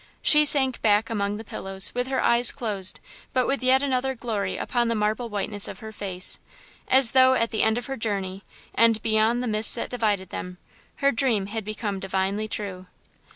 [0.23, 2.99] She sank back among the pillows, with her eyes closed,
[3.33, 6.39] but with yet another glory upon the marble whiteness of her face,
[6.87, 8.43] as though at the end of her journey,
[8.73, 10.57] and beyond the mists that divided them,
[11.05, 12.87] her dream had become divinely true.